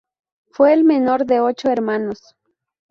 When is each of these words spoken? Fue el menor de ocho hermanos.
Fue 0.53 0.73
el 0.73 0.83
menor 0.83 1.27
de 1.27 1.41
ocho 1.41 1.69
hermanos. 1.69 2.35